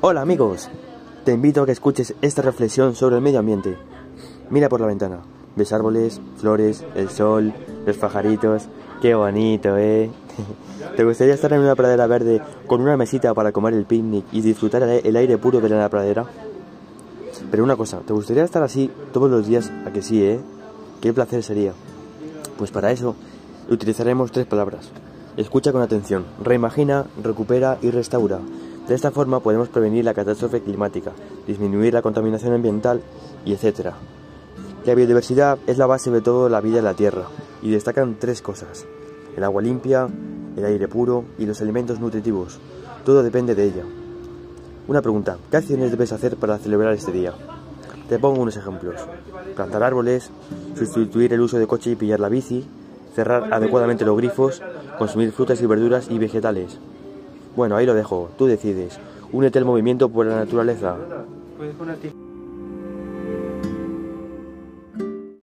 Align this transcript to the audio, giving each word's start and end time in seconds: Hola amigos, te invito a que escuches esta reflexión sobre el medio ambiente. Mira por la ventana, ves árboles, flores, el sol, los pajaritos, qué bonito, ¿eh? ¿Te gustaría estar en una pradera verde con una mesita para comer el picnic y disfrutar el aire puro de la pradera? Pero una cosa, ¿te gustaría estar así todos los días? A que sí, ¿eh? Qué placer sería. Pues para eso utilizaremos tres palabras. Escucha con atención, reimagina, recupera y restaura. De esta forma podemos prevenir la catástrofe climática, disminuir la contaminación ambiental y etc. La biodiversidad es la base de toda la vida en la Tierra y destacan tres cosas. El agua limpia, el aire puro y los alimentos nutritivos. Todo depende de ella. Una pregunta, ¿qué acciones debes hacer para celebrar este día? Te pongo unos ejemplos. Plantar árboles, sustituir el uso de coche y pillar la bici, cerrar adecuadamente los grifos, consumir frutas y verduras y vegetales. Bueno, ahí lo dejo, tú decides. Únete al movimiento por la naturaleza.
Hola 0.00 0.20
amigos, 0.20 0.68
te 1.24 1.32
invito 1.32 1.62
a 1.62 1.66
que 1.66 1.72
escuches 1.72 2.14
esta 2.20 2.42
reflexión 2.42 2.94
sobre 2.94 3.16
el 3.16 3.22
medio 3.22 3.38
ambiente. 3.38 3.78
Mira 4.50 4.68
por 4.68 4.80
la 4.80 4.86
ventana, 4.86 5.20
ves 5.56 5.72
árboles, 5.72 6.20
flores, 6.36 6.84
el 6.94 7.08
sol, 7.08 7.54
los 7.86 7.96
pajaritos, 7.96 8.64
qué 9.00 9.14
bonito, 9.14 9.78
¿eh? 9.78 10.10
¿Te 10.96 11.04
gustaría 11.04 11.34
estar 11.34 11.52
en 11.54 11.60
una 11.60 11.74
pradera 11.74 12.06
verde 12.06 12.42
con 12.66 12.82
una 12.82 12.98
mesita 12.98 13.32
para 13.32 13.52
comer 13.52 13.72
el 13.72 13.86
picnic 13.86 14.26
y 14.32 14.42
disfrutar 14.42 14.82
el 14.82 15.16
aire 15.16 15.38
puro 15.38 15.60
de 15.60 15.68
la 15.70 15.88
pradera? 15.88 16.26
Pero 17.50 17.64
una 17.64 17.76
cosa, 17.76 18.00
¿te 18.00 18.12
gustaría 18.12 18.44
estar 18.44 18.62
así 18.62 18.90
todos 19.12 19.30
los 19.30 19.46
días? 19.46 19.72
A 19.86 19.90
que 19.90 20.02
sí, 20.02 20.22
¿eh? 20.22 20.40
Qué 21.00 21.14
placer 21.14 21.42
sería. 21.42 21.72
Pues 22.58 22.70
para 22.70 22.92
eso 22.92 23.16
utilizaremos 23.70 24.32
tres 24.32 24.46
palabras. 24.46 24.90
Escucha 25.38 25.72
con 25.72 25.80
atención, 25.82 26.26
reimagina, 26.42 27.06
recupera 27.22 27.78
y 27.80 27.90
restaura. 27.90 28.40
De 28.88 28.94
esta 28.94 29.10
forma 29.10 29.40
podemos 29.40 29.68
prevenir 29.68 30.04
la 30.04 30.12
catástrofe 30.12 30.60
climática, 30.60 31.12
disminuir 31.46 31.94
la 31.94 32.02
contaminación 32.02 32.52
ambiental 32.52 33.00
y 33.46 33.54
etc. 33.54 33.92
La 34.84 34.94
biodiversidad 34.94 35.58
es 35.66 35.78
la 35.78 35.86
base 35.86 36.10
de 36.10 36.20
toda 36.20 36.50
la 36.50 36.60
vida 36.60 36.78
en 36.78 36.84
la 36.84 36.92
Tierra 36.92 37.24
y 37.62 37.70
destacan 37.70 38.16
tres 38.18 38.42
cosas. 38.42 38.84
El 39.36 39.44
agua 39.44 39.62
limpia, 39.62 40.06
el 40.56 40.64
aire 40.66 40.86
puro 40.86 41.24
y 41.38 41.46
los 41.46 41.62
alimentos 41.62 41.98
nutritivos. 41.98 42.58
Todo 43.06 43.22
depende 43.22 43.54
de 43.54 43.64
ella. 43.64 43.84
Una 44.86 45.00
pregunta, 45.00 45.38
¿qué 45.50 45.56
acciones 45.56 45.90
debes 45.90 46.12
hacer 46.12 46.36
para 46.36 46.58
celebrar 46.58 46.92
este 46.92 47.10
día? 47.10 47.32
Te 48.10 48.18
pongo 48.18 48.42
unos 48.42 48.58
ejemplos. 48.58 49.00
Plantar 49.56 49.82
árboles, 49.82 50.30
sustituir 50.76 51.32
el 51.32 51.40
uso 51.40 51.58
de 51.58 51.66
coche 51.66 51.92
y 51.92 51.96
pillar 51.96 52.20
la 52.20 52.28
bici, 52.28 52.66
cerrar 53.14 53.54
adecuadamente 53.54 54.04
los 54.04 54.16
grifos, 54.18 54.62
consumir 54.98 55.32
frutas 55.32 55.62
y 55.62 55.66
verduras 55.66 56.10
y 56.10 56.18
vegetales. 56.18 56.78
Bueno, 57.56 57.76
ahí 57.76 57.86
lo 57.86 57.94
dejo, 57.94 58.30
tú 58.36 58.46
decides. 58.46 58.98
Únete 59.32 59.58
al 59.58 59.64
movimiento 59.64 60.08
por 60.08 60.26
la 60.26 60.36
naturaleza. 60.36 60.96